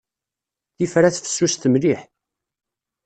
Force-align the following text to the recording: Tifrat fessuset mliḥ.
Tifrat 0.75 1.15
fessuset 1.23 1.63
mliḥ. 1.71 2.01